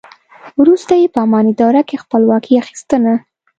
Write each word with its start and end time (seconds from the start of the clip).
وروسته 0.61 0.93
یې 1.01 1.07
په 1.13 1.19
اماني 1.25 1.53
دوره 1.61 1.81
کې 1.87 2.01
خپلواکي 2.03 2.53
اخیستنه. 2.63 3.13